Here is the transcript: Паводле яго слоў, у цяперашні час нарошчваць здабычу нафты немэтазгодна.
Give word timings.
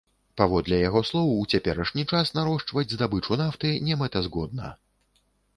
Паводле 0.39 0.77
яго 0.87 1.01
слоў, 1.09 1.27
у 1.41 1.43
цяперашні 1.57 2.07
час 2.13 2.33
нарошчваць 2.39 2.87
здабычу 2.97 3.41
нафты 3.43 3.75
немэтазгодна. 3.91 4.73